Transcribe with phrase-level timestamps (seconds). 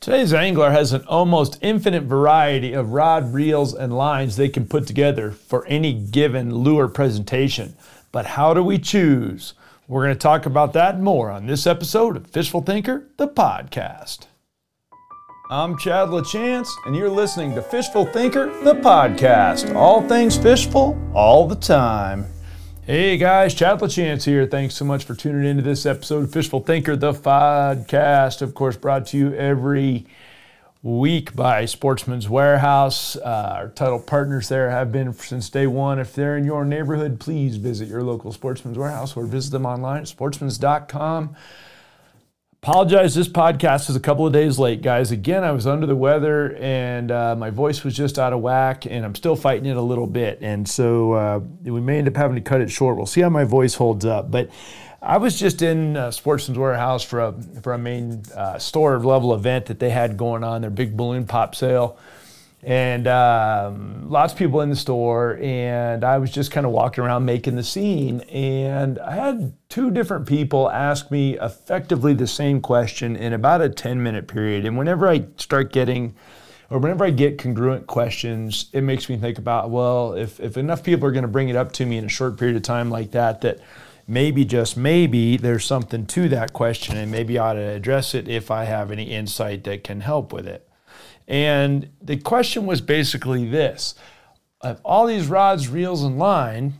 [0.00, 4.86] Today's angler has an almost infinite variety of rod, reels, and lines they can put
[4.86, 7.76] together for any given lure presentation.
[8.10, 9.52] But how do we choose?
[9.88, 13.28] We're going to talk about that and more on this episode of Fishful Thinker, the
[13.28, 14.20] podcast.
[15.50, 19.74] I'm Chad LaChance, and you're listening to Fishful Thinker, the podcast.
[19.74, 22.24] All things fishful, all the time.
[22.90, 24.46] Hey guys, Chad LaChance here.
[24.46, 28.42] Thanks so much for tuning into this episode of Fishful Thinker, the podcast.
[28.42, 30.08] Of course, brought to you every
[30.82, 33.14] week by Sportsman's Warehouse.
[33.14, 36.00] Uh, our title partners there have been since day one.
[36.00, 40.00] If they're in your neighborhood, please visit your local Sportsman's Warehouse or visit them online
[40.00, 41.36] at sportsmans.com.
[42.62, 45.12] Apologize, this podcast is a couple of days late, guys.
[45.12, 48.84] Again, I was under the weather and uh, my voice was just out of whack,
[48.84, 50.40] and I'm still fighting it a little bit.
[50.42, 52.98] And so uh, we may end up having to cut it short.
[52.98, 54.30] We'll see how my voice holds up.
[54.30, 54.50] But
[55.00, 59.32] I was just in uh, Sportsman's Warehouse for a, for a main uh, store level
[59.32, 61.98] event that they had going on, their big balloon pop sale
[62.62, 67.02] and um, lots of people in the store and i was just kind of walking
[67.02, 72.60] around making the scene and i had two different people ask me effectively the same
[72.60, 74.66] question in about a 10 minute period.
[74.66, 76.14] And whenever i start getting
[76.68, 80.82] or whenever i get congruent questions it makes me think about well if, if enough
[80.84, 82.90] people are going to bring it up to me in a short period of time
[82.90, 83.58] like that that
[84.06, 88.28] maybe just maybe there's something to that question and maybe i ought to address it
[88.28, 90.69] if i have any insight that can help with it
[91.30, 93.94] and the question was basically this
[94.60, 96.74] of all these rods, reels, and line,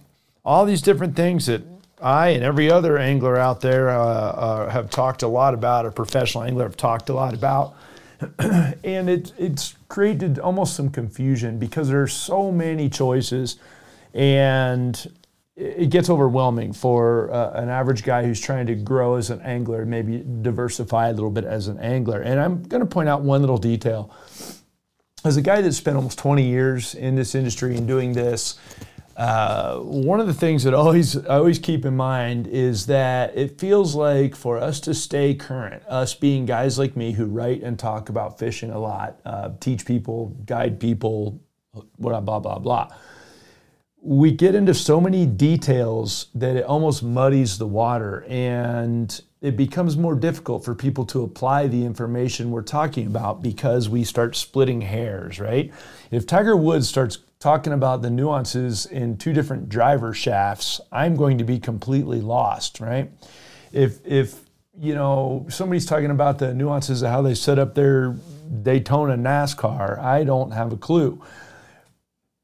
[0.44, 1.62] all these different things that
[2.02, 5.92] I and every other angler out there uh, uh, have talked a lot about, or
[5.92, 7.74] professional angler have talked a lot about.
[8.38, 13.56] and it, it's created almost some confusion because there are so many choices
[14.12, 15.10] and
[15.60, 19.84] it gets overwhelming for uh, an average guy who's trying to grow as an angler,
[19.84, 22.22] maybe diversify a little bit as an angler.
[22.22, 24.14] And I'm going to point out one little detail.
[25.22, 28.58] As a guy that spent almost 20 years in this industry and doing this,
[29.18, 33.60] uh, one of the things that always I always keep in mind is that it
[33.60, 37.78] feels like for us to stay current, us being guys like me who write and
[37.78, 41.38] talk about fishing a lot, uh, teach people, guide people,
[41.98, 42.88] blah blah blah blah
[44.02, 49.96] we get into so many details that it almost muddies the water and it becomes
[49.96, 54.80] more difficult for people to apply the information we're talking about because we start splitting
[54.80, 55.72] hairs, right?
[56.10, 61.38] If Tiger Woods starts talking about the nuances in two different driver shafts, I'm going
[61.38, 63.10] to be completely lost, right?
[63.72, 64.40] If if
[64.78, 68.16] you know somebody's talking about the nuances of how they set up their
[68.62, 71.22] Daytona NASCAR, I don't have a clue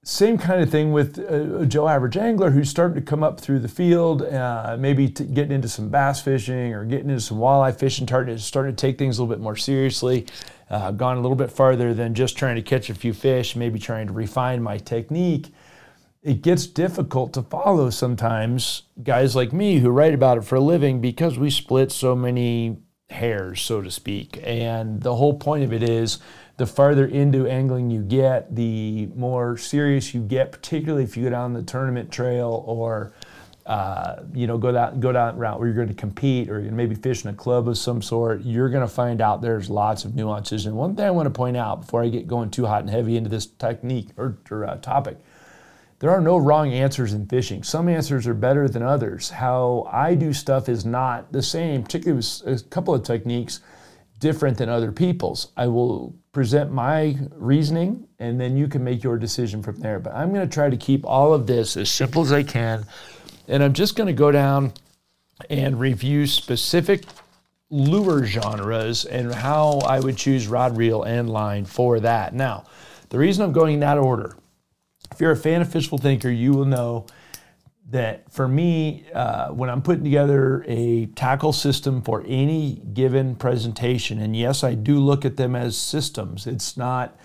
[0.09, 3.41] same kind of thing with uh, a Joe Average Angler who's starting to come up
[3.41, 7.39] through the field, uh, maybe t- getting into some bass fishing or getting into some
[7.39, 10.25] walleye fishing, starting to, starting to take things a little bit more seriously,
[10.71, 13.81] uh, gone a little bit farther than just trying to catch a few fish, maybe
[13.81, 15.53] trying to refine my technique.
[16.23, 20.61] It gets difficult to follow sometimes guys like me who write about it for a
[20.61, 22.79] living because we split so many
[23.11, 24.39] hairs, so to speak.
[24.45, 26.19] And the whole point of it is
[26.57, 31.31] the farther into angling you get, the more serious you get, particularly if you go
[31.31, 33.13] down the tournament trail or
[33.67, 36.95] uh, you know, go that go down route where you're going to compete or maybe
[36.95, 40.15] fish in a club of some sort, you're going to find out there's lots of
[40.15, 40.67] nuances.
[40.67, 42.91] And one thing I want to point out before I get going too hot and
[42.91, 45.19] heavy into this technique or, or uh, topic,
[45.99, 47.65] there are no wrong answers in fishing.
[47.65, 49.31] Some answers are better than others.
[49.31, 53.61] How I do stuff is not the same, particularly with a couple of techniques
[54.19, 55.53] different than other people's.
[55.57, 59.99] I will present my reasoning and then you can make your decision from there.
[59.99, 62.87] But I'm going to try to keep all of this as simple as I can.
[63.49, 64.73] And I'm just going to go down
[65.51, 67.05] and review specific
[67.71, 72.33] lure genres and how I would choose rod, reel, and line for that.
[72.33, 72.65] Now,
[73.09, 74.37] the reason I'm going in that order,
[75.13, 77.07] if you're a fan of Fishful Thinker, you will know
[77.91, 84.21] that for me, uh, when I'm putting together a tackle system for any given presentation,
[84.21, 86.47] and yes, I do look at them as systems.
[86.47, 87.19] It's not.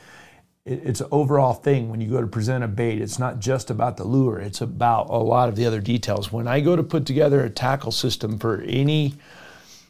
[0.63, 3.01] It's an overall thing when you go to present a bait.
[3.01, 4.39] It's not just about the lure.
[4.39, 6.31] It's about a lot of the other details.
[6.31, 9.15] When I go to put together a tackle system for any,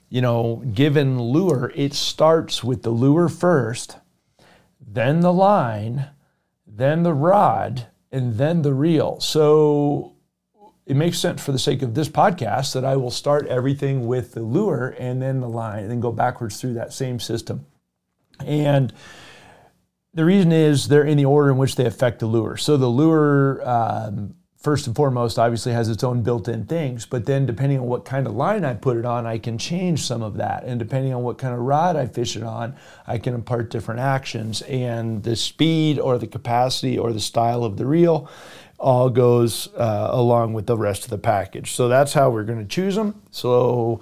[0.07, 3.97] you know, given lure, it starts with the lure first,
[4.79, 6.07] then the line,
[6.65, 9.19] then the rod, and then the reel.
[9.19, 10.10] So
[10.91, 14.33] it makes sense for the sake of this podcast that I will start everything with
[14.33, 17.65] the lure and then the line and then go backwards through that same system.
[18.45, 18.91] And
[20.13, 22.57] the reason is they're in the order in which they affect the lure.
[22.57, 27.45] So the lure um, first and foremost, obviously has its own built-in things, but then
[27.45, 30.35] depending on what kind of line I put it on, I can change some of
[30.37, 30.65] that.
[30.65, 32.75] And depending on what kind of rod I fish it on,
[33.07, 34.61] I can impart different actions.
[34.63, 38.29] And the speed or the capacity or the style of the reel
[38.81, 41.71] all goes uh, along with the rest of the package.
[41.73, 43.21] So that's how we're going to choose them.
[43.29, 44.01] So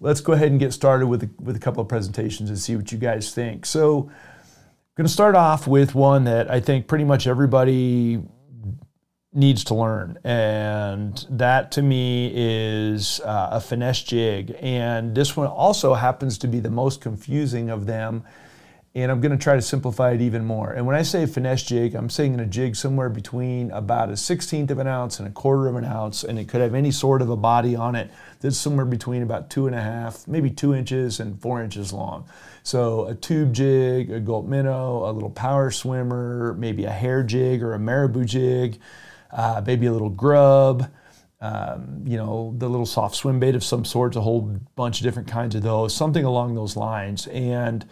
[0.00, 2.74] let's go ahead and get started with a, with a couple of presentations and see
[2.74, 3.64] what you guys think.
[3.64, 8.20] So I'm going to start off with one that I think pretty much everybody
[9.32, 10.18] needs to learn.
[10.24, 14.56] And that to me is uh, a finesse jig.
[14.60, 18.24] And this one also happens to be the most confusing of them.
[19.02, 20.72] And I'm going to try to simplify it even more.
[20.72, 24.12] And when I say finesse jig, I'm saying in a jig somewhere between about a
[24.12, 26.24] 16th of an ounce and a quarter of an ounce.
[26.24, 28.10] And it could have any sort of a body on it
[28.40, 32.28] that's somewhere between about two and a half, maybe two inches and four inches long.
[32.62, 37.62] So a tube jig, a gulp minnow, a little power swimmer, maybe a hair jig
[37.62, 38.78] or a marabou jig
[39.30, 40.90] uh, maybe a little grub,
[41.40, 45.04] um, you know, the little soft swim bait of some sorts, a whole bunch of
[45.04, 47.26] different kinds of those, something along those lines.
[47.28, 47.84] And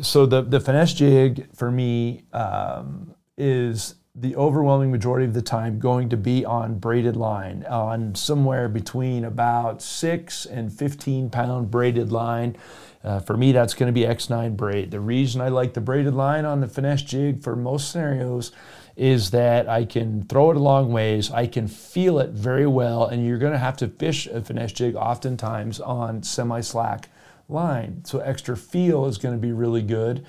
[0.00, 5.78] so the, the finesse jig for me um, is the overwhelming majority of the time
[5.78, 12.10] going to be on braided line, on somewhere between about six and 15 pound braided
[12.10, 12.56] line.
[13.04, 14.90] Uh, for me, that's going to be X9 braid.
[14.90, 18.50] The reason I like the braided line on the finesse jig for most scenarios
[18.96, 23.06] is that I can throw it a long ways, I can feel it very well,
[23.06, 27.08] and you're going to have to fish a finesse jig oftentimes on semi slack
[27.48, 28.04] line.
[28.04, 30.24] So extra feel is going to be really good.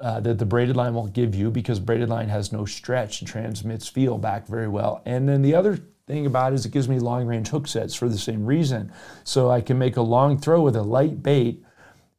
[0.00, 3.28] Uh, that the braided line won't give you because braided line has no stretch and
[3.28, 5.00] transmits feel back very well.
[5.06, 7.94] And then the other thing about it is it gives me long range hook sets
[7.94, 8.92] for the same reason.
[9.22, 11.62] So I can make a long throw with a light bait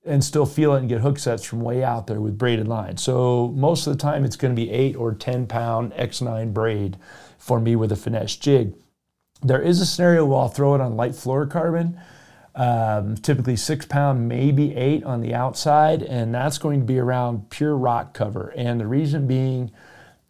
[0.06, 2.96] and still feel it and get hook sets from way out there with braided line.
[2.98, 6.98] So most of the time it's going to be eight or 10 pound X9 braid
[7.38, 8.74] for me with a finesse jig.
[9.44, 12.00] There is a scenario where I'll throw it on light fluorocarbon,
[12.56, 17.50] um, typically six pound, maybe eight on the outside, and that's going to be around
[17.50, 18.54] pure rock cover.
[18.56, 19.72] And the reason being,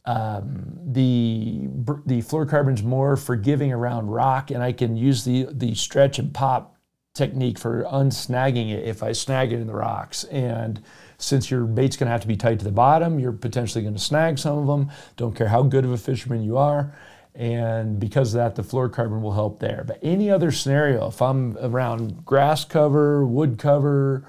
[0.06, 1.68] um, the
[2.06, 6.78] the fluorocarbon's more forgiving around rock, and I can use the the stretch and pop
[7.14, 10.26] technique for unsnagging it if I snag it in the rocks.
[10.26, 10.82] And
[11.18, 13.96] since your bait's going to have to be tight to the bottom, you're potentially going
[13.96, 14.92] to snag some of them.
[15.16, 16.94] Don't care how good of a fisherman you are.
[17.36, 19.84] And because of that, the fluorocarbon will help there.
[19.86, 24.26] But any other scenario, if I'm around grass cover, wood cover,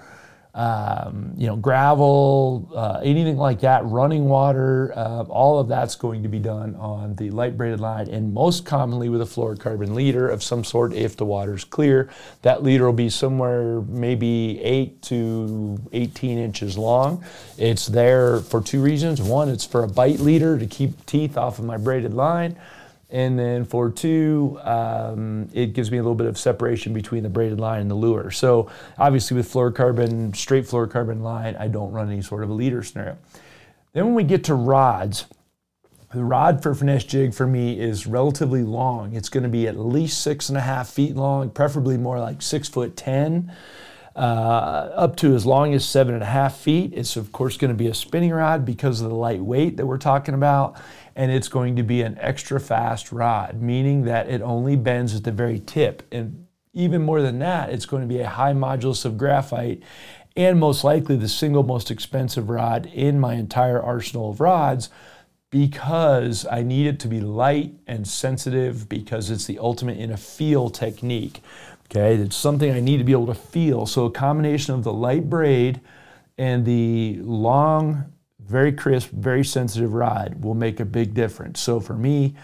[0.56, 6.22] um, you know, gravel, uh, anything like that, running water, uh, all of that's going
[6.22, 10.26] to be done on the light braided line and most commonly with a fluorocarbon leader
[10.30, 12.08] of some sort if the water's clear.
[12.40, 17.22] That leader will be somewhere maybe 8 to 18 inches long.
[17.58, 19.20] It's there for two reasons.
[19.20, 22.56] One, it's for a bite leader to keep teeth off of my braided line.
[23.08, 27.28] And then for two, um, it gives me a little bit of separation between the
[27.28, 28.32] braided line and the lure.
[28.32, 28.68] So
[28.98, 33.16] obviously with fluorocarbon, straight fluorocarbon line, I don't run any sort of a leader scenario.
[33.92, 35.26] Then when we get to rods,
[36.12, 39.14] the rod for finesse jig for me is relatively long.
[39.14, 42.42] It's going to be at least six and a half feet long, preferably more like
[42.42, 43.52] six foot ten.
[44.16, 46.90] Uh, up to as long as seven and a half feet.
[46.94, 49.84] It's of course going to be a spinning rod because of the light weight that
[49.84, 50.80] we're talking about,
[51.14, 55.24] and it's going to be an extra fast rod, meaning that it only bends at
[55.24, 56.02] the very tip.
[56.10, 59.82] And even more than that, it's going to be a high modulus of graphite,
[60.34, 64.88] and most likely the single most expensive rod in my entire arsenal of rods
[65.50, 70.16] because I need it to be light and sensitive because it's the ultimate in a
[70.16, 71.42] feel technique.
[71.88, 73.86] Okay, it's something I need to be able to feel.
[73.86, 75.80] So a combination of the light braid
[76.36, 81.60] and the long, very crisp, very sensitive rod will make a big difference.
[81.60, 82.34] So for me,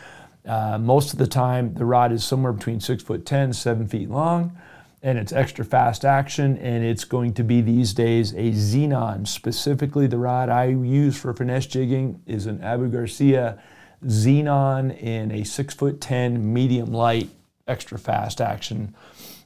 [0.47, 4.11] uh, most of the time the rod is somewhere between six foot ten, seven feet
[4.11, 4.57] long,
[5.03, 6.57] and it's extra fast action.
[6.59, 9.27] And it's going to be these days a Zenon.
[9.27, 13.61] Specifically, the rod I use for finesse jigging is an Abu Garcia
[14.05, 17.29] Zenon in a six foot ten medium light
[17.67, 18.95] extra fast action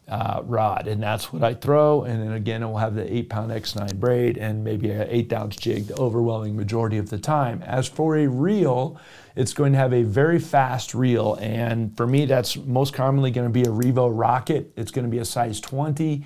[0.08, 2.02] uh, rod, and that's what I throw.
[2.02, 5.32] And then again, it will have the eight pound X9 braid and maybe an eighth
[5.32, 7.62] ounce jig the overwhelming majority of the time.
[7.62, 9.00] As for a reel,
[9.34, 13.46] it's going to have a very fast reel, and for me, that's most commonly going
[13.46, 14.72] to be a Revo Rocket.
[14.76, 16.24] It's going to be a size 20.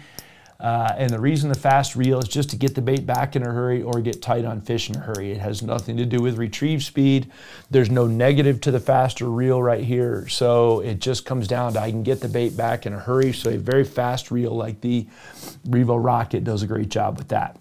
[0.61, 3.43] Uh, and the reason the fast reel is just to get the bait back in
[3.43, 5.33] a hurry or get tight on fish in a hurry.
[5.33, 7.31] It has nothing to do with retrieve speed.
[7.71, 10.29] There's no negative to the faster reel right here.
[10.29, 13.33] So it just comes down to I can get the bait back in a hurry.
[13.33, 15.07] So a very fast reel like the
[15.67, 17.59] Revo Rocket does a great job with that.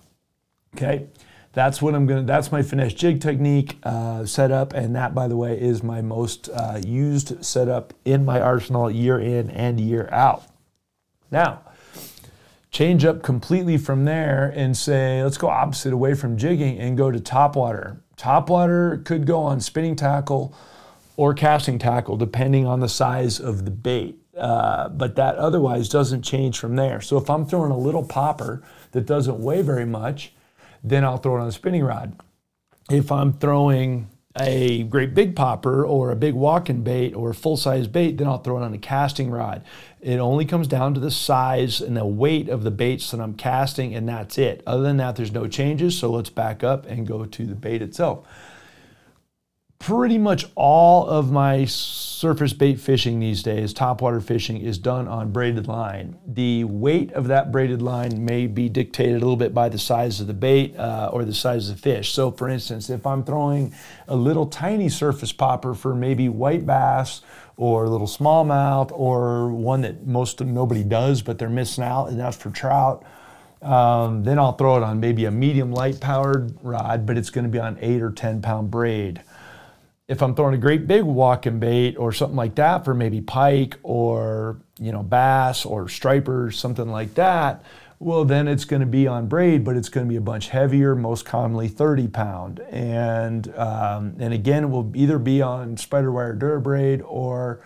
[0.76, 1.08] Okay.
[1.54, 2.24] that's what I'm gonna.
[2.24, 6.50] That's my finesse jig technique uh, setup, and that, by the way, is my most
[6.50, 10.44] uh, used setup in my arsenal year in and year out.
[11.32, 11.62] Now,
[12.72, 17.12] change up completely from there and say, let's go opposite away from jigging and go
[17.12, 18.02] to top water.
[18.16, 20.54] Top water could go on spinning tackle
[21.18, 24.18] or casting tackle, depending on the size of the bait.
[24.38, 27.02] Uh, but that otherwise doesn't change from there.
[27.02, 30.32] So if I'm throwing a little popper that doesn't weigh very much,
[30.84, 32.18] then I'll throw it on a spinning rod.
[32.90, 34.08] If I'm throwing
[34.40, 38.40] a great big popper or a big walking bait or full size bait, then I'll
[38.40, 39.64] throw it on a casting rod.
[40.02, 43.34] It only comes down to the size and the weight of the baits that I'm
[43.34, 44.64] casting, and that's it.
[44.66, 45.98] Other than that, there's no changes.
[45.98, 48.26] So let's back up and go to the bait itself
[49.80, 55.32] pretty much all of my surface bait fishing these days, topwater fishing, is done on
[55.32, 56.18] braided line.
[56.28, 60.20] The weight of that braided line may be dictated a little bit by the size
[60.20, 62.12] of the bait uh, or the size of the fish.
[62.12, 63.74] So, for instance, if I'm throwing
[64.10, 67.22] a little tiny surface popper for maybe white bass
[67.56, 72.20] or a little smallmouth or one that most nobody does, but they're missing out, and
[72.20, 73.06] that's for trout.
[73.62, 77.44] Um, then I'll throw it on maybe a medium light powered rod, but it's going
[77.44, 79.22] to be on eight or 10 pound braid
[80.10, 83.78] if I'm throwing a great big walking bait or something like that for maybe pike
[83.84, 87.64] or you know bass or stripers, something like that,
[88.00, 90.50] well then it's going to be on braid, but it's going to be a bunch
[90.50, 96.38] heavier, most commonly 30 pound, and um, and again it will either be on SpiderWire
[96.40, 97.64] DuraBraid or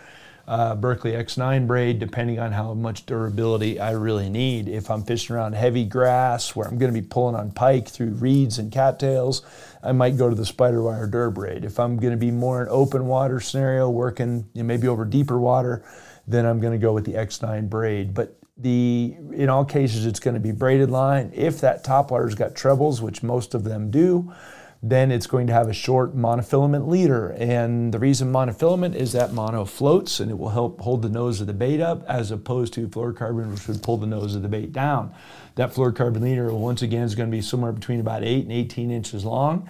[0.48, 4.68] uh, Berkley X9 braid, depending on how much durability I really need.
[4.68, 8.12] If I'm fishing around heavy grass where I'm going to be pulling on pike through
[8.12, 9.42] reeds and cattails,
[9.82, 11.64] I might go to the SpiderWire DuraBraid.
[11.64, 15.06] If I'm going to be more in open water scenario, working you know, maybe over
[15.06, 15.86] deeper water,
[16.28, 18.14] then I'm going to go with the X9 braid.
[18.14, 21.32] But the in all cases, it's going to be braided line.
[21.34, 24.34] If that top water's got trebles, which most of them do,
[24.86, 27.30] then it's going to have a short monofilament leader.
[27.40, 31.40] And the reason monofilament is that mono floats and it will help hold the nose
[31.40, 34.50] of the bait up as opposed to fluorocarbon, which would pull the nose of the
[34.50, 35.16] bait down.
[35.56, 38.92] That fluorocarbon leader, once again, is going to be somewhere between about 8 and 18
[38.92, 39.70] inches long.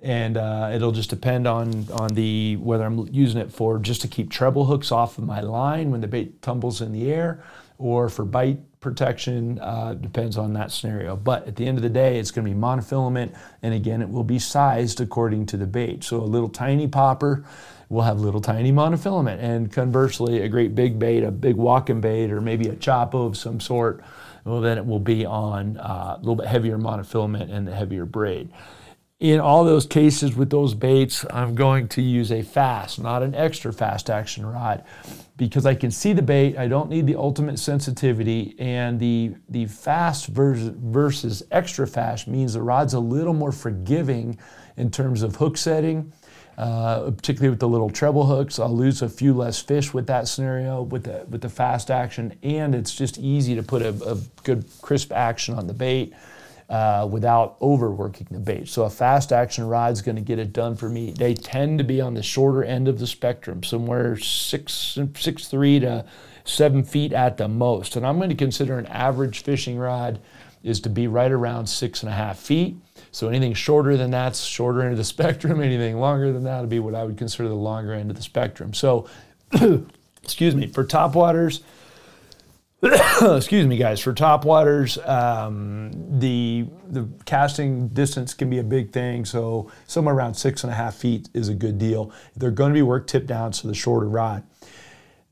[0.00, 4.08] And uh, it'll just depend on, on the whether I'm using it for just to
[4.08, 7.42] keep treble hooks off of my line when the bait tumbles in the air
[7.78, 11.16] or for bite protection uh, depends on that scenario.
[11.16, 14.08] But at the end of the day, it's going to be monofilament, and again, it
[14.08, 16.04] will be sized according to the bait.
[16.04, 17.44] So a little tiny popper
[17.88, 22.30] will have little tiny monofilament, and conversely, a great big bait, a big walking bait,
[22.30, 24.02] or maybe a choppo of some sort,
[24.44, 28.04] well, then it will be on uh, a little bit heavier monofilament and the heavier
[28.04, 28.50] braid.
[29.20, 33.34] In all those cases with those baits, I'm going to use a fast, not an
[33.34, 34.84] extra fast action rod,
[35.36, 36.56] because I can see the bait.
[36.56, 42.52] I don't need the ultimate sensitivity, and the the fast versus, versus extra fast means
[42.54, 44.38] the rod's a little more forgiving
[44.76, 46.12] in terms of hook setting.
[46.56, 50.28] Uh, particularly with the little treble hooks, I'll lose a few less fish with that
[50.28, 54.16] scenario with the with the fast action, and it's just easy to put a, a
[54.44, 56.14] good crisp action on the bait
[56.68, 58.68] uh, without overworking the bait.
[58.68, 61.12] So a fast action rod is going to get it done for me.
[61.12, 65.80] They tend to be on the shorter end of the spectrum, somewhere six, six three
[65.80, 66.04] to
[66.44, 67.96] seven feet at the most.
[67.96, 70.20] And I'm going to consider an average fishing rod
[70.62, 72.76] is to be right around six and a half feet.
[73.12, 75.62] So anything shorter than that's shorter end of the spectrum.
[75.62, 78.22] Anything longer than that would be what I would consider the longer end of the
[78.22, 78.74] spectrum.
[78.74, 79.08] So,
[80.22, 81.62] excuse me, for top waters,
[83.22, 88.92] excuse me, guys, for top waters, um, the the casting distance can be a big
[88.92, 89.24] thing.
[89.24, 92.12] So somewhere around six and a half feet is a good deal.
[92.36, 94.44] They're going to be worked tip down, so the shorter rod.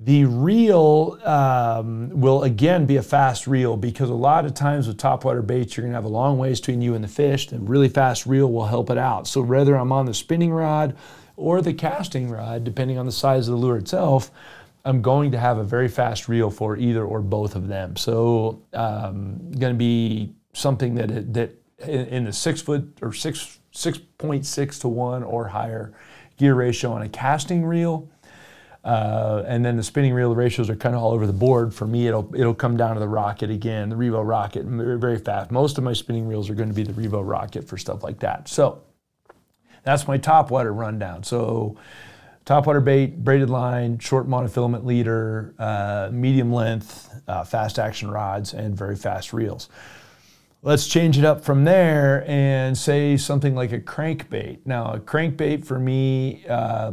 [0.00, 4.98] The reel um, will again be a fast reel because a lot of times with
[4.98, 7.46] topwater baits, you're going to have a long ways between you and the fish.
[7.46, 9.28] The really fast reel will help it out.
[9.28, 10.96] So whether I'm on the spinning rod
[11.36, 14.30] or the casting rod, depending on the size of the lure itself,
[14.86, 17.96] I'm going to have a very fast reel for either or both of them.
[17.96, 21.50] So, um, going to be something that that
[21.86, 25.92] in the six foot or six six point six to one or higher
[26.38, 28.08] gear ratio on a casting reel.
[28.84, 31.74] Uh, and then the spinning reel the ratios are kind of all over the board.
[31.74, 35.50] For me, it'll it'll come down to the Rocket again, the Revo Rocket, very, fast.
[35.50, 38.20] Most of my spinning reels are going to be the Revo Rocket for stuff like
[38.20, 38.48] that.
[38.48, 38.82] So
[39.82, 41.24] that's my top water rundown.
[41.24, 41.76] So
[42.46, 48.76] Topwater bait, braided line, short monofilament leader, uh, medium length, uh, fast action rods, and
[48.76, 49.68] very fast reels.
[50.62, 54.58] Let's change it up from there and say something like a crankbait.
[54.64, 56.92] Now, a crankbait for me, uh,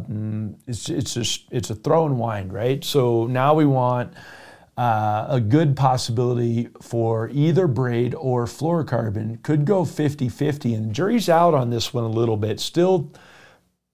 [0.67, 2.83] it's, it's just it's a throw and wind, right?
[2.83, 4.13] So now we want
[4.75, 10.73] uh, a good possibility for either braid or fluorocarbon could go 50 50.
[10.73, 12.59] And jury's out on this one a little bit.
[12.59, 13.11] Still,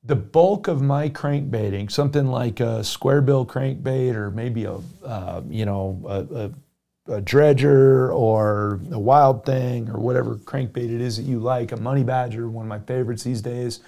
[0.04, 5.42] the bulk of my crankbaiting, something like a square bill crankbait or maybe a, uh,
[5.50, 11.18] you know, a, a, a, dredger or a wild thing or whatever crankbait it is
[11.18, 13.82] that you like, a money badger, one of my favorites these days,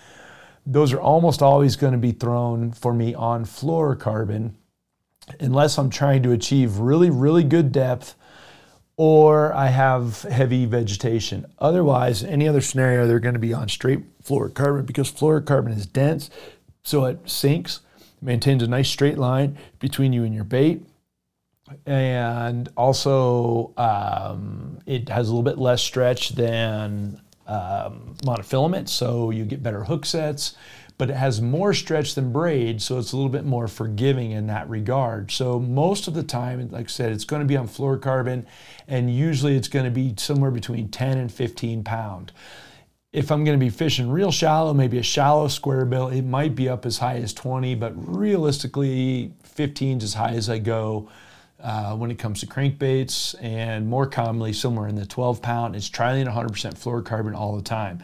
[0.66, 4.52] those are almost always going to be thrown for me on fluorocarbon
[5.40, 8.16] unless I'm trying to achieve really, really good depth
[9.04, 11.48] or I have heavy vegetation.
[11.58, 16.30] Otherwise, any other scenario, they're going to be on straight fluorocarbon because fluorocarbon is dense,
[16.84, 17.80] so it sinks,
[18.22, 20.86] maintains a nice straight line between you and your bait.
[21.88, 29.46] And also, um, it has a little bit less stretch than um, monofilament, so you
[29.46, 30.56] get better hook sets
[30.98, 34.48] but it has more stretch than braid, so it's a little bit more forgiving in
[34.48, 35.32] that regard.
[35.32, 38.46] So most of the time, like I said, it's going to be on fluorocarbon,
[38.88, 42.32] and usually it's going to be somewhere between 10 and 15 pound.
[43.14, 46.56] If I'm going to be fishing real shallow, maybe a shallow square bill, it might
[46.56, 51.10] be up as high as 20, but realistically, 15 is as high as I go.
[51.64, 55.76] Uh, when it comes to crankbaits, and more commonly, somewhere in the 12 pound.
[55.76, 58.02] It's trilene 100% fluorocarbon all the time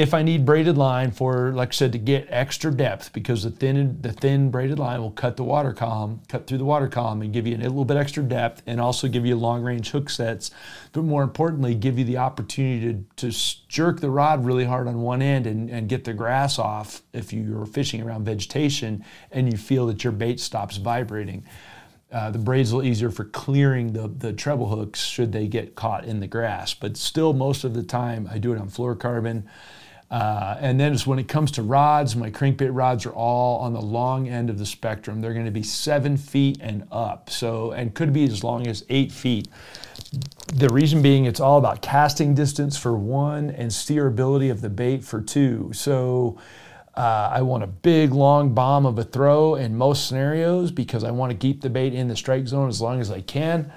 [0.00, 3.50] if I need braided line for, like I said, to get extra depth, because the
[3.50, 7.20] thin the thin braided line will cut the water column, cut through the water column,
[7.20, 10.08] and give you a little bit extra depth, and also give you long range hook
[10.08, 10.52] sets.
[10.92, 13.38] But more importantly, give you the opportunity to, to
[13.68, 17.30] jerk the rod really hard on one end and, and get the grass off if
[17.30, 21.44] you're fishing around vegetation and you feel that your bait stops vibrating.
[22.10, 25.74] Uh, the braids a little easier for clearing the, the treble hooks should they get
[25.74, 26.72] caught in the grass.
[26.72, 29.44] But still, most of the time, I do it on fluorocarbon.
[30.10, 33.80] Uh, and then when it comes to rods, my crankbait rods are all on the
[33.80, 35.20] long end of the spectrum.
[35.20, 38.84] They're going to be seven feet and up, so and could be as long as
[38.88, 39.46] eight feet.
[40.52, 45.04] The reason being, it's all about casting distance for one and steerability of the bait
[45.04, 45.70] for two.
[45.72, 46.38] So.
[46.92, 51.12] Uh, I want a big long bomb of a throw in most scenarios because I
[51.12, 53.72] want to keep the bait in the strike zone as long as I can.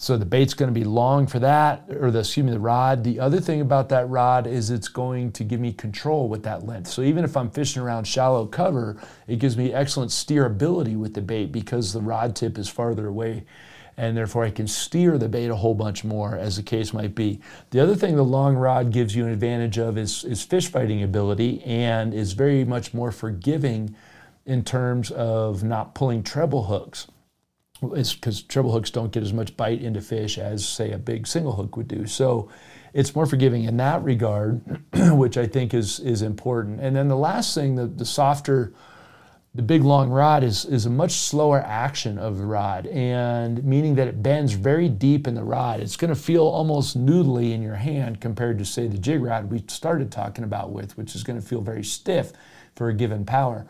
[0.00, 3.02] So the bait's going to be long for that, or the excuse me, the rod.
[3.02, 6.64] The other thing about that rod is it's going to give me control with that
[6.64, 6.86] length.
[6.86, 11.20] So even if I'm fishing around shallow cover, it gives me excellent steerability with the
[11.20, 13.44] bait because the rod tip is farther away
[13.96, 17.16] and therefore I can steer the bait a whole bunch more, as the case might
[17.16, 17.40] be.
[17.70, 21.02] The other thing the long rod gives you an advantage of is, is fish fighting
[21.02, 23.96] ability and is very much more forgiving
[24.46, 27.08] in terms of not pulling treble hooks
[27.94, 31.26] it's because treble hooks don't get as much bite into fish as say a big
[31.26, 32.06] single hook would do.
[32.06, 32.48] So
[32.92, 36.80] it's more forgiving in that regard, which I think is is important.
[36.80, 38.72] And then the last thing, the, the softer,
[39.54, 43.94] the big long rod is is a much slower action of the rod, and meaning
[43.96, 45.80] that it bends very deep in the rod.
[45.80, 49.50] It's going to feel almost noodly in your hand compared to say the jig rod
[49.50, 52.32] we started talking about with, which is going to feel very stiff
[52.74, 53.66] for a given power.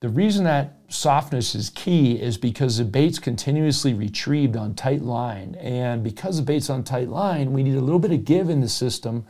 [0.00, 5.54] The reason that softness is key is because the bait's continuously retrieved on tight line.
[5.54, 8.60] And because the bait's on tight line, we need a little bit of give in
[8.60, 9.24] the system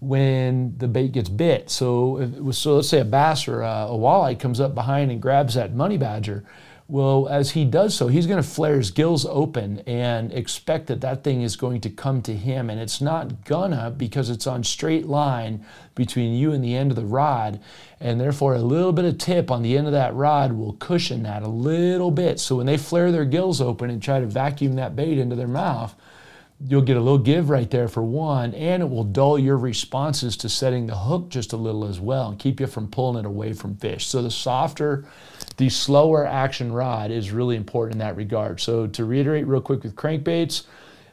[0.00, 1.68] when the bait gets bit.
[1.68, 5.20] So, so let's say a bass or a, uh, a walleye comes up behind and
[5.20, 6.44] grabs that money badger.
[6.90, 11.02] Well, as he does so, he's going to flare his gills open and expect that
[11.02, 12.70] that thing is going to come to him.
[12.70, 16.96] And it's not gonna because it's on straight line between you and the end of
[16.96, 17.60] the rod.
[18.00, 21.24] And therefore, a little bit of tip on the end of that rod will cushion
[21.24, 22.40] that a little bit.
[22.40, 25.46] So when they flare their gills open and try to vacuum that bait into their
[25.46, 25.94] mouth,
[26.66, 30.36] you'll get a little give right there for one, and it will dull your responses
[30.38, 33.26] to setting the hook just a little as well and keep you from pulling it
[33.26, 34.06] away from fish.
[34.06, 35.04] So the softer,
[35.58, 38.60] the slower action rod is really important in that regard.
[38.60, 40.64] So to reiterate real quick with crankbaits,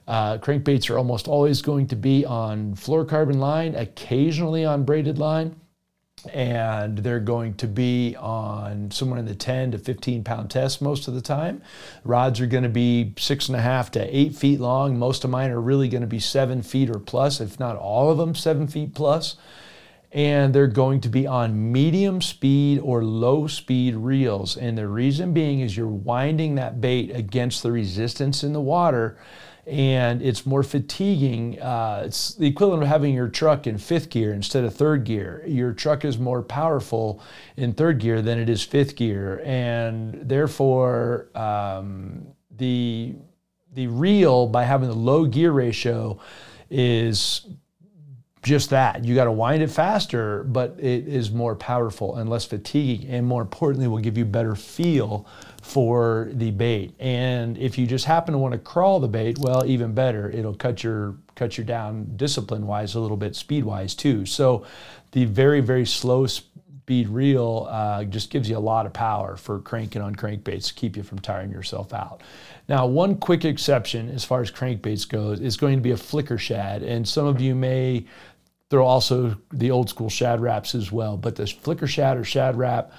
[0.08, 5.60] uh, crankbaits are almost always going to be on fluorocarbon line, occasionally on braided line
[6.34, 11.08] and they're going to be on somewhere in the 10 to 15 pound test most
[11.08, 11.62] of the time.
[12.04, 14.98] Rods are going to be six and a half to eight feet long.
[14.98, 18.12] Most of mine are really going to be seven feet or plus, if not all
[18.12, 19.36] of them seven feet plus.
[20.16, 24.58] And they're going to be on medium speed or low speed reels.
[24.58, 29.18] And the reason being is you're winding that bait against the resistance in the water
[29.68, 31.60] and it's more fatiguing.
[31.60, 35.44] Uh, it's the equivalent of having your truck in fifth gear instead of third gear.
[35.48, 37.22] Your truck is more powerful
[37.58, 43.16] in third gear than it is fifth gear, and therefore um, the
[43.74, 46.20] the reel by having the low gear ratio
[46.70, 47.48] is
[48.46, 49.04] just that.
[49.04, 53.26] You got to wind it faster, but it is more powerful and less fatiguing, and
[53.26, 55.28] more importantly, will give you better feel
[55.64, 56.94] for the bait.
[57.00, 60.30] And if you just happen to want to crawl the bait, well, even better.
[60.30, 64.26] It'll cut your cut you down discipline wise a little bit, speed wise too.
[64.28, 64.66] So
[65.12, 69.60] the very very slow speed reel uh, just gives you a lot of power for
[69.60, 72.22] cranking on crankbaits to keep you from tiring yourself out.
[72.70, 76.38] Now, one quick exception as far as crankbaits goes is going to be a flicker
[76.38, 78.06] shad, and some of you may
[78.70, 81.18] throw also the old school Shad Raps as well.
[81.18, 82.92] But the flicker shad or Shad Rap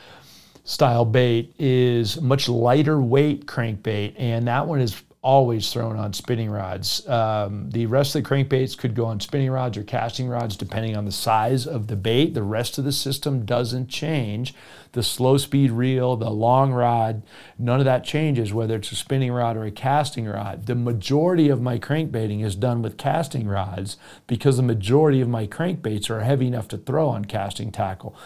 [0.64, 6.48] style bait is much lighter weight crankbait, and that one is always thrown on spinning
[6.48, 7.06] rods.
[7.08, 10.96] Um, the rest of the crankbaits could go on spinning rods or casting rods depending
[10.96, 12.32] on the size of the bait.
[12.32, 14.54] The rest of the system doesn't change.
[14.92, 17.24] The slow speed reel, the long rod,
[17.58, 20.66] none of that changes whether it's a spinning rod or a casting rod.
[20.66, 23.96] The majority of my crankbaiting is done with casting rods
[24.28, 28.16] because the majority of my crankbaits are heavy enough to throw on casting tackle.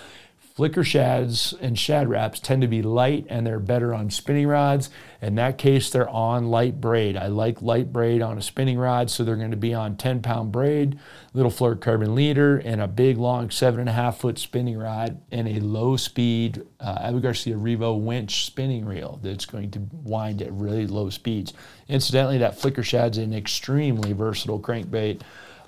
[0.55, 4.91] Flicker shads and Shad Raps tend to be light and they're better on spinning rods.
[5.23, 7.17] In that case, they're on light braid.
[7.17, 10.23] I like light braid on a spinning rod, so they're going to be on 10
[10.23, 10.99] pound braid,
[11.33, 15.47] little fluorocarbon leader, and a big long seven and a half foot spinning rod and
[15.49, 20.53] a low speed uh, Abu Garcia Revo winch spinning reel that's going to wind at
[20.53, 21.53] really low speeds.
[21.89, 25.21] Incidentally, that flicker shad's an extremely versatile crankbait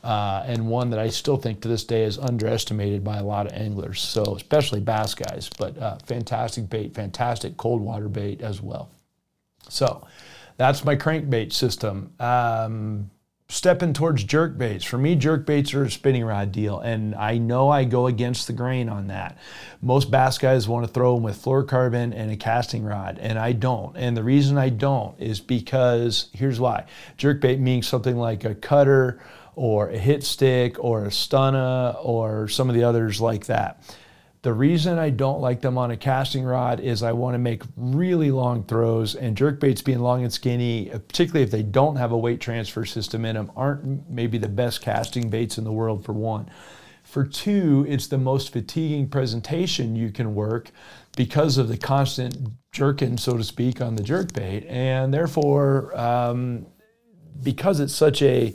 [0.02, 3.46] uh, and one that I still think to this day is underestimated by a lot
[3.46, 5.48] of anglers, so especially bass guys.
[5.58, 8.90] But uh, fantastic bait, fantastic cold water bait as well.
[9.68, 10.06] So
[10.56, 12.12] that's my crankbait system.
[12.18, 13.10] Um,
[13.52, 14.82] stepping towards jerk baits.
[14.82, 18.46] For me, jerk baits are a spinning rod deal, and I know I go against
[18.46, 19.36] the grain on that.
[19.82, 23.52] Most bass guys want to throw them with fluorocarbon and a casting rod, and I
[23.52, 23.94] don't.
[23.96, 26.86] And the reason I don't is because here's why:
[27.18, 29.20] jerk bait means something like a cutter
[29.54, 33.82] or a hit stick or a stunner or some of the others like that.
[34.42, 37.62] The reason I don't like them on a casting rod is I want to make
[37.76, 42.10] really long throws, and jerk baits being long and skinny, particularly if they don't have
[42.10, 46.04] a weight transfer system in them, aren't maybe the best casting baits in the world
[46.04, 46.50] for one.
[47.04, 50.72] For two, it's the most fatiguing presentation you can work
[51.16, 52.36] because of the constant
[52.72, 56.66] jerking, so to speak, on the jerk bait, and therefore, um,
[57.42, 58.54] because it's such a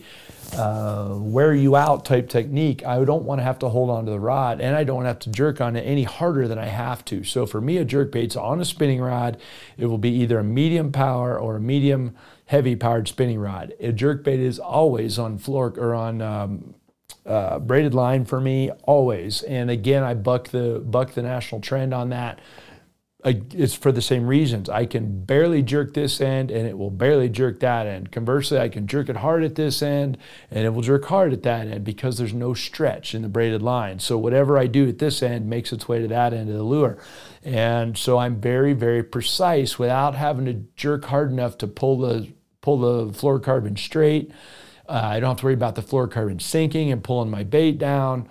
[0.53, 4.11] uh, wear you out type technique, I don't want to have to hold on to
[4.11, 7.03] the rod and I don't have to jerk on it any harder than I have
[7.05, 7.23] to.
[7.23, 9.37] So for me, a jerk bait's on a spinning rod.
[9.77, 13.73] It will be either a medium power or a medium heavy powered spinning rod.
[13.79, 16.75] A jerk bait is always on floor or on um,
[17.25, 19.43] uh, braided line for me, always.
[19.43, 22.39] And again, I buck the buck the national trend on that
[23.53, 24.69] it's for the same reasons.
[24.69, 28.11] I can barely jerk this end and it will barely jerk that end.
[28.11, 30.17] Conversely, I can jerk it hard at this end
[30.51, 33.61] and it will jerk hard at that end because there's no stretch in the braided
[33.61, 33.99] line.
[33.99, 36.63] So whatever I do at this end makes its way to that end of the
[36.63, 36.97] lure.
[37.43, 42.31] And so I'm very, very precise without having to jerk hard enough to pull the
[42.61, 44.31] pull the fluorocarbon straight.
[44.89, 48.27] Uh, I don't have to worry about the fluorocarbon sinking and pulling my bait down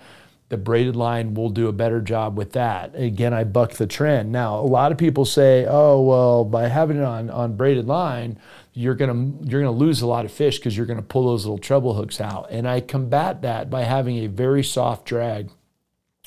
[0.49, 2.95] the braided line will do a better job with that.
[2.95, 4.31] Again, I buck the trend.
[4.31, 8.37] Now, a lot of people say, "Oh, well, by having it on on braided line,
[8.73, 11.57] you're gonna you're gonna lose a lot of fish because you're gonna pull those little
[11.57, 15.49] treble hooks out." And I combat that by having a very soft drag,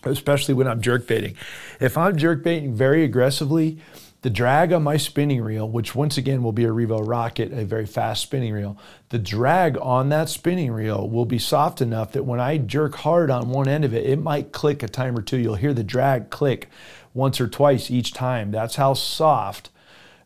[0.05, 1.35] especially when I'm jerk baiting.
[1.81, 3.79] If I'm jerk baiting very aggressively,
[4.23, 7.65] the drag on my spinning reel, which once again will be a Revo Rocket, a
[7.65, 8.77] very fast spinning reel,
[9.09, 13.31] the drag on that spinning reel will be soft enough that when I jerk hard
[13.31, 15.39] on one end of it, it might click a time or two.
[15.39, 16.69] You'll hear the drag click
[17.15, 18.51] once or twice each time.
[18.51, 19.71] That's how soft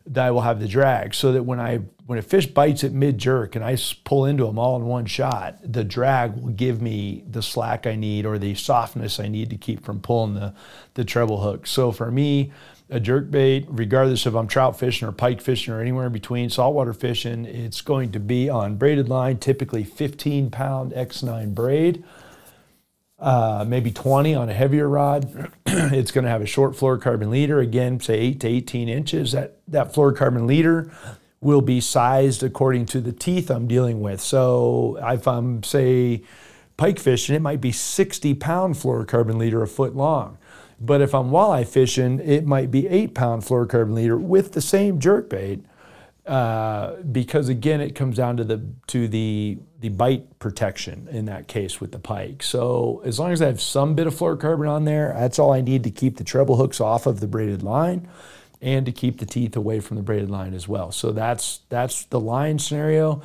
[0.07, 1.15] that I will have the drag.
[1.15, 4.45] So that when I when a fish bites at mid jerk and I pull into
[4.45, 8.37] them all in one shot, the drag will give me the slack I need or
[8.37, 10.53] the softness I need to keep from pulling the
[10.93, 11.65] the treble hook.
[11.65, 12.51] So for me,
[12.89, 16.49] a jerk bait, regardless if I'm trout fishing or pike fishing or anywhere in between,
[16.49, 22.03] saltwater fishing, it's going to be on braided line, typically 15 pound X9 braid,
[23.17, 25.51] uh, maybe 20 on a heavier rod.
[25.65, 29.31] it's going to have a short fluorocarbon leader, again, say 8 to 18 inches.
[29.31, 30.91] That, that fluorocarbon leader
[31.41, 34.21] will be sized according to the teeth I'm dealing with.
[34.21, 36.23] So if I'm, say,
[36.77, 40.37] pike fishing, it might be 60 pound fluorocarbon leader a foot long.
[40.79, 44.99] But if I'm walleye fishing, it might be eight pound fluorocarbon leader with the same
[44.99, 45.63] jerk bait.
[46.25, 51.47] Uh, because again, it comes down to the to the the bite protection in that
[51.47, 52.41] case with the pike.
[52.41, 55.61] So as long as I have some bit of fluorocarbon on there, that's all I
[55.61, 58.07] need to keep the treble hooks off of the braided line,
[58.59, 60.91] and to keep the teeth away from the braided line as well.
[60.91, 63.21] So that's that's the line scenario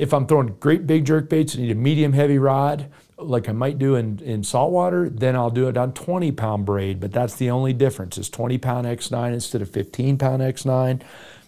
[0.00, 2.86] If I'm throwing great big jerk baits and need a medium heavy rod,
[3.18, 7.00] like I might do in, in saltwater, then I'll do it on 20 pound braid.
[7.00, 11.02] But that's the only difference is 20 pound X9 instead of 15 pound X9.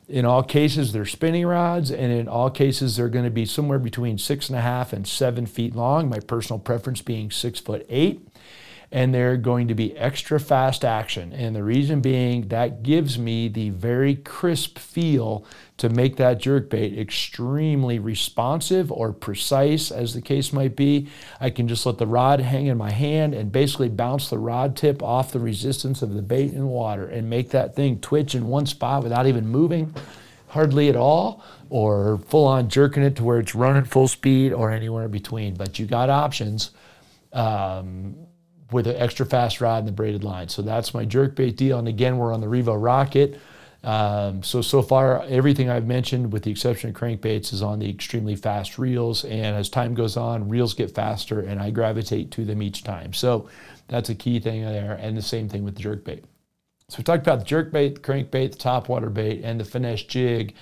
[0.07, 3.79] In all cases, they're spinning rods, and in all cases, they're going to be somewhere
[3.79, 6.11] between six and a half and seven feet long.
[6.11, 8.21] My personal preference being six foot eight
[8.93, 11.33] and they're going to be extra fast action.
[11.33, 15.47] And the reason being that gives me the very crisp feel
[15.79, 21.09] to make that jerk bait extremely responsive or precise, as the case might be.
[21.41, 24.77] I can just let the rod hang in my hand and basically bounce the rod
[24.77, 28.35] tip off the resistance of the bait in the water and make that thing twitch
[28.35, 29.95] in one spot without even moving
[30.49, 34.71] hardly at all or full on jerking it to where it's running full speed or
[34.71, 35.55] anywhere in between.
[35.55, 36.73] But you got options.
[37.33, 38.27] Um,
[38.73, 40.49] with an extra fast rod and the braided line.
[40.49, 41.79] So that's my jerkbait deal.
[41.79, 43.41] And again, we're on the Revo Rocket.
[43.85, 47.91] Um, so, so far, everything I've mentioned, with the exception of crankbaits, is on the
[47.91, 49.25] extremely fast reels.
[49.25, 53.13] And as time goes on, reels get faster and I gravitate to them each time.
[53.13, 53.49] So
[53.89, 54.99] that's a key thing there.
[55.01, 56.23] And the same thing with the jerkbait.
[56.89, 60.55] So we talked about the jerkbait, the crankbait, the topwater bait, and the finesse jig.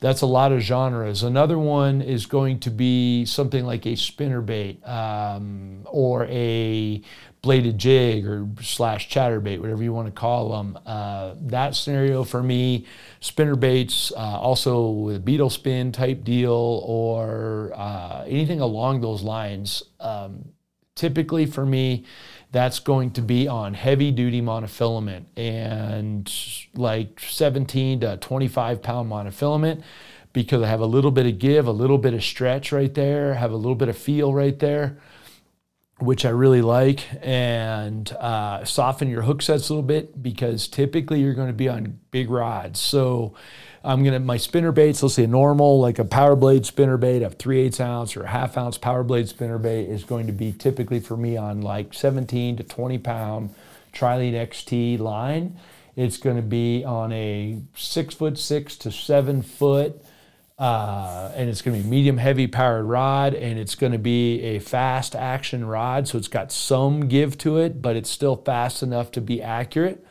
[0.00, 1.22] That's a lot of genres.
[1.22, 7.00] Another one is going to be something like a spinner bait um, or a
[7.44, 10.78] bladed jig or slash chatterbait, whatever you want to call them.
[10.86, 12.86] Uh, that scenario for me,
[13.20, 19.82] spinner baits, uh, also with beetle spin type deal or uh, anything along those lines.
[20.00, 20.52] Um,
[20.94, 22.06] typically for me,
[22.50, 26.32] that's going to be on heavy duty monofilament and
[26.74, 29.82] like 17 to 25 pound monofilament
[30.32, 33.34] because I have a little bit of give, a little bit of stretch right there,
[33.34, 34.96] have a little bit of feel right there
[35.98, 41.20] which I really like, and uh, soften your hook sets a little bit because typically
[41.20, 42.80] you're going to be on big rods.
[42.80, 43.34] So
[43.84, 45.02] I'm gonna my spinner baits.
[45.02, 48.24] Let's say a normal, like a power blade spinner bait, a three eighths ounce or
[48.24, 51.60] a half ounce power blade spinner bait is going to be typically for me on
[51.60, 53.54] like 17 to 20 pound
[53.92, 55.58] Trilene XT line.
[55.96, 60.04] It's going to be on a six foot six to seven foot
[60.58, 64.40] uh, and it's going to be medium heavy powered rod and it's going to be
[64.42, 68.82] a fast action rod so it's got some give to it but it's still fast
[68.82, 70.04] enough to be accurate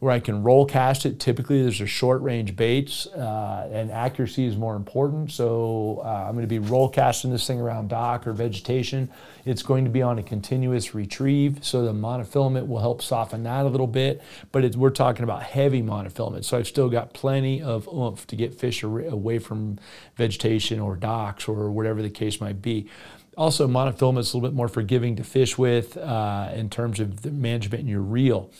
[0.00, 1.20] where I can roll cast it.
[1.20, 5.30] Typically, there's a short range baits, uh, and accuracy is more important.
[5.30, 9.10] So uh, I'm going to be roll casting this thing around dock or vegetation.
[9.44, 13.66] It's going to be on a continuous retrieve, so the monofilament will help soften that
[13.66, 14.22] a little bit.
[14.52, 18.54] But we're talking about heavy monofilament, so I've still got plenty of oomph to get
[18.54, 19.78] fish away from
[20.16, 22.88] vegetation or docks or whatever the case might be.
[23.36, 27.22] Also, monofilament is a little bit more forgiving to fish with uh, in terms of
[27.22, 28.50] the management in your reel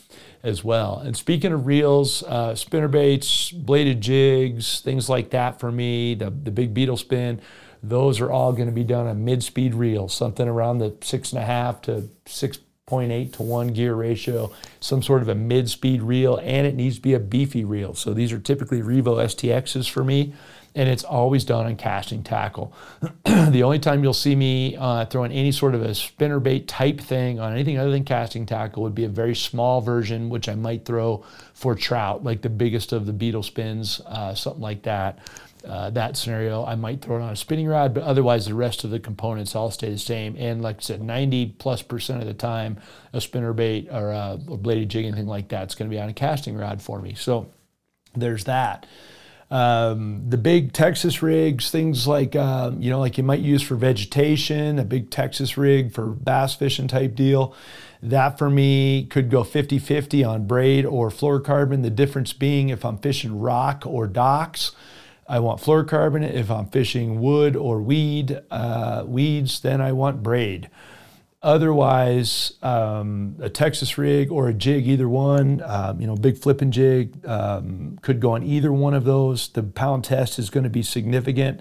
[0.43, 0.99] as well.
[0.99, 6.31] And speaking of reels, uh, spinner baits, bladed jigs, things like that for me, the,
[6.31, 7.41] the big beetle spin,
[7.83, 11.33] those are all going to be done on mid speed reels, something around the six
[11.33, 16.03] and a half to 6.8 to 1 gear ratio, some sort of a mid speed
[16.03, 17.95] reel, and it needs to be a beefy reel.
[17.95, 20.35] So these are typically Revo STXs for me
[20.75, 22.73] and it's always done on casting tackle.
[23.25, 27.01] the only time you'll see me uh, throwing any sort of a spinner bait type
[27.01, 30.55] thing on anything other than casting tackle would be a very small version, which I
[30.55, 35.19] might throw for trout, like the biggest of the beetle spins, uh, something like that.
[35.65, 38.83] Uh, that scenario, I might throw it on a spinning rod, but otherwise the rest
[38.85, 40.35] of the components all stay the same.
[40.39, 42.79] And like I said, 90 plus percent of the time,
[43.13, 46.01] a spinner bait or a, a bladed jig, anything like that, is going to be
[46.01, 47.15] on a casting rod for me.
[47.15, 47.51] So
[48.15, 48.87] there's that.
[49.51, 53.75] Um, the big Texas rigs, things like uh, you know, like you might use for
[53.75, 57.55] vegetation, a big Texas rig for bass fishing type deal.
[58.03, 61.83] That for me could go 50 50 on braid or fluorocarbon.
[61.83, 64.71] The difference being if I'm fishing rock or docks,
[65.27, 66.33] I want fluorocarbon.
[66.33, 70.71] If I'm fishing wood or weed, uh, weeds, then I want braid.
[71.43, 76.71] Otherwise, um, a Texas rig or a jig, either one, um, you know, big flipping
[76.71, 79.49] jig um, could go on either one of those.
[79.49, 81.61] The pound test is going to be significant.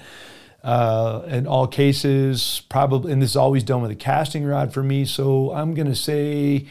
[0.62, 4.84] Uh, in all cases, probably, and this is always done with a casting rod for
[4.84, 5.06] me.
[5.06, 6.66] So I'm going to say,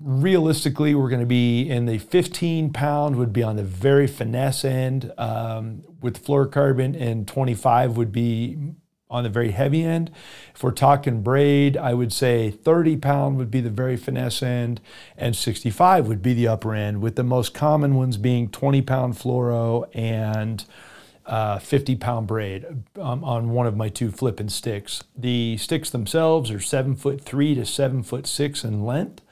[0.00, 4.64] realistically, we're going to be in the 15 pound would be on the very finesse
[4.64, 8.56] end um, with fluorocarbon, and 25 would be
[9.10, 10.10] on the very heavy end.
[10.54, 14.80] If we're talking braid, I would say 30 pound would be the very finesse end,
[15.16, 19.14] and 65 would be the upper end, with the most common ones being 20 pound
[19.14, 20.64] fluoro and
[21.26, 22.64] uh, 50 pound braid
[23.00, 25.02] um, on one of my two flipping sticks.
[25.16, 29.22] The sticks themselves are seven foot three to seven foot six in length.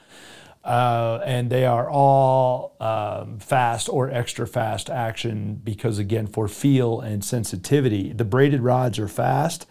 [0.65, 6.99] Uh, and they are all um, fast or extra fast action because, again, for feel
[6.99, 8.11] and sensitivity.
[8.11, 9.67] The braided rods are fast.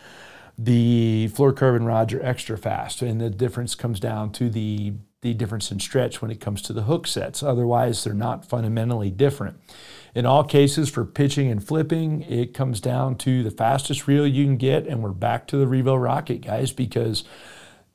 [0.57, 5.73] The fluorocarbon rods are extra fast, and the difference comes down to the the difference
[5.73, 7.43] in stretch when it comes to the hook sets.
[7.43, 9.57] Otherwise, they're not fundamentally different.
[10.15, 14.45] In all cases, for pitching and flipping, it comes down to the fastest reel you
[14.45, 17.25] can get, and we're back to the Revo Rocket, guys, because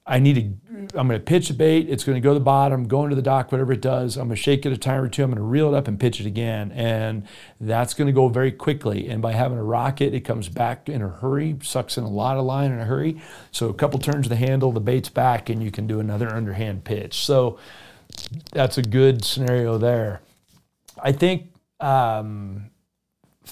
[0.09, 1.87] I need to, I'm going to pitch a bait.
[1.87, 4.17] It's going to go to the bottom, go into the dock, whatever it does.
[4.17, 5.23] I'm going to shake it a time or two.
[5.23, 6.71] I'm going to reel it up and pitch it again.
[6.71, 7.27] And
[7.61, 9.07] that's going to go very quickly.
[9.07, 12.37] And by having a rocket, it comes back in a hurry, sucks in a lot
[12.37, 13.21] of line in a hurry.
[13.51, 16.27] So a couple turns of the handle, the bait's back, and you can do another
[16.27, 17.23] underhand pitch.
[17.23, 17.59] So
[18.51, 20.21] that's a good scenario there.
[21.03, 22.71] I think um,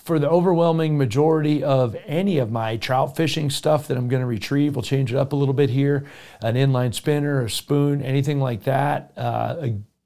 [0.03, 4.27] for the overwhelming majority of any of my trout fishing stuff that I'm going to
[4.27, 6.05] retrieve, we'll change it up a little bit here.
[6.41, 9.13] An inline spinner, a spoon, anything like that.
[9.17, 9.55] Uh,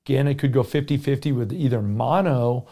[0.06, 2.68] again, it could go 50 50 with either mono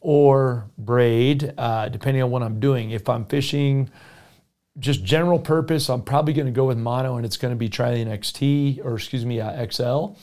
[0.00, 2.90] or braid, uh, depending on what I'm doing.
[2.90, 3.90] If I'm fishing
[4.78, 7.68] just general purpose, I'm probably going to go with mono and it's going to be
[7.68, 10.16] Trilene XT or excuse me, uh, XL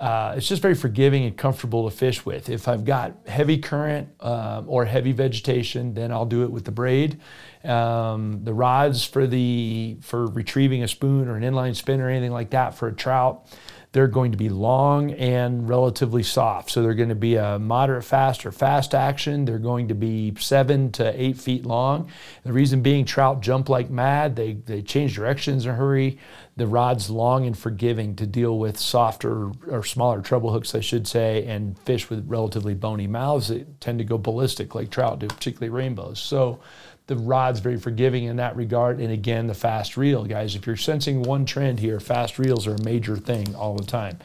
[0.00, 2.48] uh, it's just very forgiving and comfortable to fish with.
[2.48, 6.72] If I've got heavy current um, or heavy vegetation, then I'll do it with the
[6.72, 7.20] braid.
[7.62, 12.32] Um, the rods for the for retrieving a spoon or an inline spin or anything
[12.32, 13.46] like that for a trout,
[13.94, 16.68] they're going to be long and relatively soft.
[16.72, 19.44] So they're going to be a moderate fast or fast action.
[19.44, 22.10] They're going to be seven to eight feet long.
[22.42, 24.34] The reason being, trout jump like mad.
[24.34, 26.18] They they change directions in a hurry.
[26.56, 31.06] The rod's long and forgiving to deal with softer or smaller treble hooks, I should
[31.06, 35.28] say, and fish with relatively bony mouths that tend to go ballistic like trout do,
[35.28, 36.18] particularly rainbows.
[36.18, 36.58] So
[37.06, 39.00] the rod's very forgiving in that regard.
[39.00, 40.54] And again, the fast reel, guys.
[40.54, 44.18] If you're sensing one trend here, fast reels are a major thing all the time.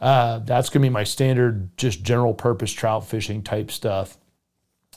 [0.00, 4.16] Uh, that's going to be my standard, just general purpose trout fishing type stuff.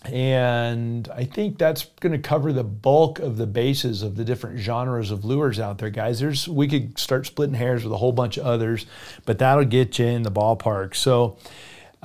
[0.04, 4.60] And I think that's going to cover the bulk of the bases of the different
[4.60, 6.20] genres of lures out there, guys.
[6.20, 8.86] There's we could start splitting hairs with a whole bunch of others,
[9.26, 10.96] but that'll get you in the ballpark.
[10.96, 11.38] So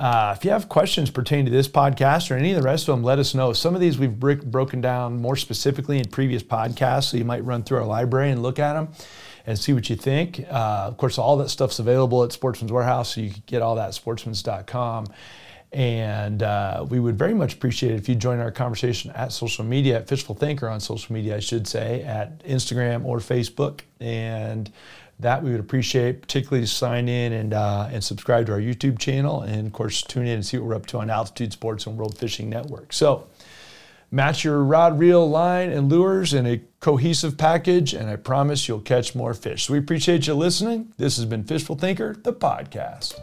[0.01, 2.95] uh, if you have questions pertaining to this podcast or any of the rest of
[2.95, 3.53] them, let us know.
[3.53, 7.61] Some of these we've broken down more specifically in previous podcasts, so you might run
[7.61, 8.89] through our library and look at them
[9.45, 10.39] and see what you think.
[10.49, 13.75] Uh, of course, all that stuff's available at Sportsman's Warehouse, so you can get all
[13.75, 15.05] that at sportsmans.com.
[15.71, 19.63] And uh, we would very much appreciate it if you join our conversation at social
[19.63, 23.81] media, at Fishful Thinker on social media, I should say, at Instagram or Facebook.
[23.99, 24.71] And
[25.21, 28.99] that we would appreciate, particularly to sign in and, uh, and subscribe to our YouTube
[28.99, 29.41] channel.
[29.41, 31.97] And of course, tune in and see what we're up to on Altitude Sports and
[31.97, 32.91] World Fishing Network.
[32.91, 33.27] So,
[34.09, 38.81] match your rod, reel, line, and lures in a cohesive package, and I promise you'll
[38.81, 39.67] catch more fish.
[39.67, 40.93] So, we appreciate you listening.
[40.97, 43.19] This has been Fishful Thinker, the podcast.